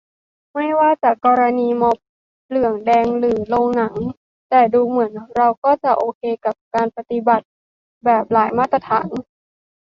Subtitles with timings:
[0.53, 1.97] ไม่ว่าจะกรณีม็อบ
[2.47, 3.95] เหลืองแดงหรือโรงหนัง
[4.49, 7.45] แต่ดูเหมือนเราก็จะโอเคกับการปฏิบัติ
[8.05, 9.09] แบบหลายมาตรฐาน